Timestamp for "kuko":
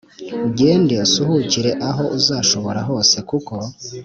3.29-3.55